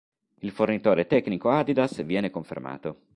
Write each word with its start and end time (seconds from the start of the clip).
Il 0.39 0.49
fornitore 0.49 1.05
tecnico 1.05 1.51
Adidas 1.51 2.03
viene 2.03 2.31
confermato. 2.31 3.01